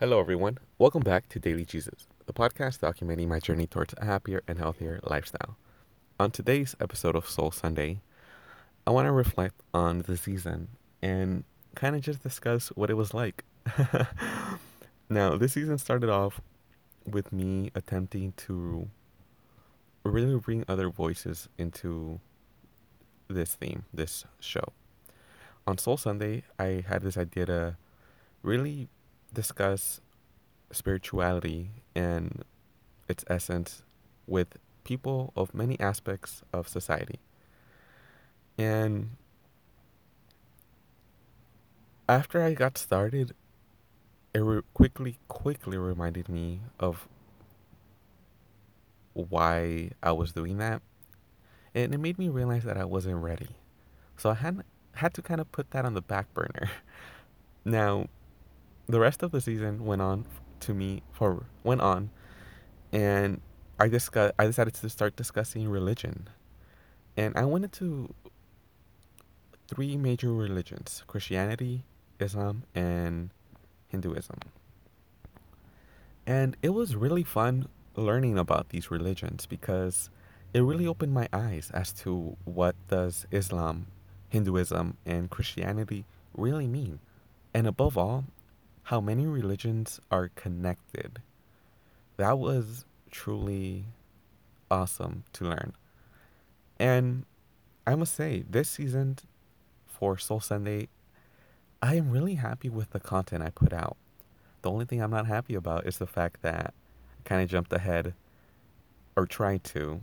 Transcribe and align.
Hello, 0.00 0.20
everyone. 0.20 0.58
Welcome 0.78 1.02
back 1.02 1.28
to 1.30 1.40
Daily 1.40 1.64
Jesus, 1.64 2.06
the 2.26 2.32
podcast 2.32 2.78
documenting 2.78 3.26
my 3.26 3.40
journey 3.40 3.66
towards 3.66 3.96
a 3.98 4.04
happier 4.04 4.44
and 4.46 4.56
healthier 4.56 5.00
lifestyle. 5.02 5.56
On 6.20 6.30
today's 6.30 6.76
episode 6.80 7.16
of 7.16 7.28
Soul 7.28 7.50
Sunday, 7.50 8.00
I 8.86 8.92
want 8.92 9.06
to 9.06 9.10
reflect 9.10 9.60
on 9.74 10.02
the 10.02 10.16
season 10.16 10.68
and 11.02 11.42
kind 11.74 11.96
of 11.96 12.02
just 12.02 12.22
discuss 12.22 12.68
what 12.76 12.90
it 12.90 12.94
was 12.94 13.12
like. 13.12 13.42
now, 15.10 15.36
this 15.36 15.54
season 15.54 15.78
started 15.78 16.10
off 16.10 16.40
with 17.04 17.32
me 17.32 17.72
attempting 17.74 18.34
to 18.36 18.88
really 20.04 20.38
bring 20.38 20.64
other 20.68 20.90
voices 20.90 21.48
into 21.58 22.20
this 23.26 23.56
theme, 23.56 23.84
this 23.92 24.24
show. 24.38 24.72
On 25.66 25.76
Soul 25.76 25.96
Sunday, 25.96 26.44
I 26.56 26.84
had 26.86 27.02
this 27.02 27.18
idea 27.18 27.46
to 27.46 27.76
really 28.44 28.88
discuss 29.32 30.00
spirituality 30.72 31.70
and 31.94 32.44
its 33.08 33.24
essence 33.28 33.82
with 34.26 34.58
people 34.84 35.32
of 35.36 35.54
many 35.54 35.78
aspects 35.80 36.42
of 36.52 36.68
society. 36.68 37.20
And 38.58 39.10
after 42.08 42.42
I 42.42 42.54
got 42.54 42.76
started, 42.78 43.34
it 44.34 44.40
re- 44.40 44.62
quickly, 44.74 45.18
quickly 45.28 45.78
reminded 45.78 46.28
me 46.28 46.60
of 46.80 47.08
why 49.14 49.90
I 50.02 50.12
was 50.12 50.32
doing 50.32 50.58
that. 50.58 50.82
And 51.74 51.94
it 51.94 51.98
made 51.98 52.18
me 52.18 52.28
realize 52.28 52.64
that 52.64 52.76
I 52.76 52.84
wasn't 52.84 53.16
ready. 53.16 53.50
So 54.16 54.30
I 54.30 54.34
had 54.34 54.64
had 54.94 55.14
to 55.14 55.22
kind 55.22 55.40
of 55.40 55.50
put 55.52 55.70
that 55.72 55.84
on 55.84 55.94
the 55.94 56.02
back 56.02 56.32
burner. 56.34 56.70
Now, 57.64 58.08
the 58.88 59.00
rest 59.00 59.22
of 59.22 59.30
the 59.30 59.40
season 59.40 59.84
went 59.84 60.02
on 60.02 60.24
to 60.60 60.74
me 60.74 61.02
for 61.12 61.46
went 61.62 61.80
on, 61.80 62.10
and 62.92 63.40
I 63.78 63.88
discuss 63.88 64.32
I 64.38 64.46
decided 64.46 64.74
to 64.74 64.88
start 64.88 65.16
discussing 65.16 65.68
religion, 65.68 66.28
and 67.16 67.36
I 67.36 67.44
went 67.44 67.64
into 67.64 68.14
three 69.68 69.96
major 69.96 70.32
religions: 70.32 71.04
Christianity, 71.06 71.84
Islam, 72.18 72.64
and 72.74 73.30
Hinduism. 73.88 74.38
And 76.26 76.56
it 76.62 76.70
was 76.70 76.96
really 76.96 77.22
fun 77.24 77.68
learning 77.94 78.38
about 78.38 78.68
these 78.68 78.90
religions 78.90 79.46
because 79.46 80.10
it 80.52 80.60
really 80.60 80.86
opened 80.86 81.12
my 81.12 81.28
eyes 81.32 81.70
as 81.72 81.92
to 81.92 82.36
what 82.44 82.74
does 82.88 83.26
Islam, 83.30 83.86
Hinduism, 84.28 84.96
and 85.04 85.30
Christianity 85.30 86.04
really 86.36 86.66
mean. 86.66 87.00
And 87.54 87.66
above 87.66 87.96
all, 87.96 88.24
how 88.88 89.02
many 89.02 89.26
religions 89.26 90.00
are 90.10 90.30
connected. 90.34 91.20
That 92.16 92.38
was 92.38 92.86
truly 93.10 93.84
awesome 94.70 95.24
to 95.34 95.44
learn. 95.44 95.74
And 96.78 97.26
I 97.86 97.96
must 97.96 98.14
say, 98.14 98.46
this 98.48 98.70
season 98.70 99.18
for 99.86 100.16
Soul 100.16 100.40
Sunday, 100.40 100.88
I 101.82 101.96
am 101.96 102.10
really 102.10 102.36
happy 102.36 102.70
with 102.70 102.92
the 102.92 102.98
content 102.98 103.42
I 103.42 103.50
put 103.50 103.74
out. 103.74 103.98
The 104.62 104.70
only 104.70 104.86
thing 104.86 105.02
I'm 105.02 105.10
not 105.10 105.26
happy 105.26 105.54
about 105.54 105.86
is 105.86 105.98
the 105.98 106.06
fact 106.06 106.40
that 106.40 106.72
I 106.72 107.28
kind 107.28 107.42
of 107.42 107.50
jumped 107.50 107.74
ahead 107.74 108.14
or 109.16 109.26
tried 109.26 109.64
to 109.64 110.00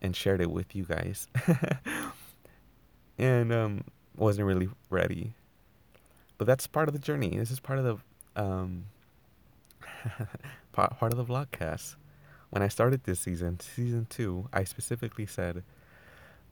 and 0.00 0.16
shared 0.16 0.40
it 0.40 0.50
with 0.50 0.74
you 0.74 0.84
guys. 0.84 1.28
and 3.18 3.52
um, 3.52 3.84
wasn't 4.16 4.46
really 4.46 4.70
ready. 4.88 5.34
But 6.38 6.46
that's 6.46 6.66
part 6.66 6.88
of 6.88 6.94
the 6.94 6.98
journey. 6.98 7.36
This 7.36 7.50
is 7.50 7.60
part 7.60 7.78
of 7.78 7.84
the 7.84 7.98
um, 8.36 8.84
part, 10.72 10.94
of 11.00 11.16
the 11.16 11.24
vlogcast. 11.24 11.96
When 12.50 12.62
I 12.62 12.68
started 12.68 13.04
this 13.04 13.20
season, 13.20 13.60
season 13.60 14.06
two, 14.10 14.48
I 14.52 14.64
specifically 14.64 15.26
said, 15.26 15.62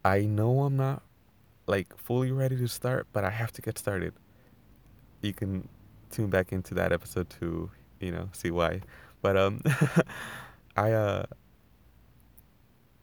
I 0.05 0.23
know 0.23 0.63
I'm 0.63 0.77
not 0.77 1.03
like 1.67 1.97
fully 1.97 2.33
ready 2.33 2.57
to 2.57 2.69
start, 2.69 3.07
but 3.13 3.25
I 3.25 3.31
have 3.31 3.53
to 3.53 3.63
get 3.63 3.79
started. 3.79 4.15
You 5.21 5.33
can 5.33 5.69
tune 6.11 6.31
back 6.31 6.53
into 6.53 6.75
that 6.75 6.93
episode 6.93 7.29
to, 7.41 7.71
you 8.01 8.11
know, 8.13 8.29
see 8.33 8.51
why. 8.51 8.81
But 9.23 9.37
um 9.37 9.63
I 10.77 10.93
uh 10.93 11.25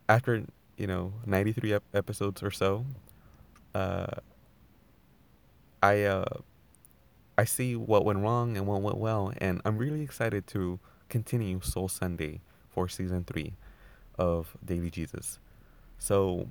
after, 0.09 0.43
you 0.77 0.87
know, 0.87 1.13
93 1.25 1.73
ep- 1.73 1.83
episodes 1.93 2.41
or 2.41 2.51
so, 2.51 2.85
uh 3.75 4.07
I 5.83 6.03
uh 6.03 6.25
I 7.37 7.45
see 7.45 7.75
what 7.75 8.03
went 8.03 8.19
wrong 8.19 8.57
and 8.57 8.65
what 8.65 8.81
went 8.81 8.97
well, 8.97 9.31
and 9.37 9.61
I'm 9.63 9.77
really 9.77 10.01
excited 10.01 10.47
to 10.47 10.79
continue 11.09 11.61
Soul 11.61 11.87
Sunday 11.87 12.41
for 12.69 12.87
season 12.87 13.23
three 13.23 13.53
of 14.17 14.57
Daily 14.65 14.89
Jesus. 14.89 15.39
So 15.99 16.47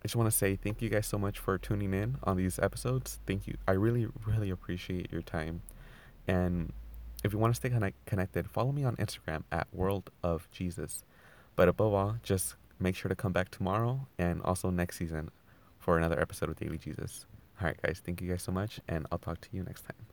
I 0.00 0.06
just 0.06 0.16
want 0.16 0.30
to 0.30 0.36
say 0.36 0.56
thank 0.56 0.82
you 0.82 0.88
guys 0.88 1.06
so 1.06 1.18
much 1.18 1.38
for 1.38 1.58
tuning 1.58 1.94
in 1.94 2.16
on 2.22 2.36
these 2.36 2.58
episodes. 2.58 3.18
Thank 3.26 3.46
you. 3.46 3.56
I 3.66 3.72
really, 3.72 4.06
really 4.26 4.50
appreciate 4.50 5.10
your 5.10 5.22
time. 5.22 5.62
And 6.28 6.72
if 7.24 7.32
you 7.32 7.38
want 7.38 7.54
to 7.54 7.56
stay 7.58 7.70
connect- 7.70 8.04
connected, 8.06 8.48
follow 8.50 8.70
me 8.70 8.84
on 8.84 8.96
Instagram 8.96 9.44
at 9.50 9.66
World 9.72 10.10
of 10.22 10.48
Jesus. 10.52 11.04
But 11.56 11.68
above 11.68 11.92
all, 11.92 12.16
just 12.22 12.54
make 12.78 12.96
sure 12.96 13.08
to 13.08 13.14
come 13.16 13.32
back 13.32 13.50
tomorrow 13.50 14.06
and 14.18 14.42
also 14.42 14.70
next 14.70 14.98
season 14.98 15.30
for 15.78 15.96
another 15.96 16.20
episode 16.20 16.50
of 16.50 16.56
Daily 16.56 16.78
Jesus. 16.78 17.26
All 17.60 17.68
right, 17.68 17.80
guys. 17.82 18.02
Thank 18.04 18.20
you 18.20 18.28
guys 18.28 18.42
so 18.42 18.52
much, 18.52 18.80
and 18.88 19.06
I'll 19.12 19.18
talk 19.18 19.40
to 19.40 19.48
you 19.52 19.62
next 19.62 19.82
time. 19.82 20.03